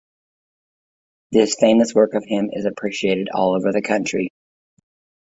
This 1.31 1.55
famous 1.59 1.93
work 1.93 2.15
of 2.15 2.25
him 2.25 2.49
is 2.51 2.65
appreciated 2.65 3.29
all 3.31 3.53
over 3.55 3.71
the 3.71 3.83
country. 3.83 4.31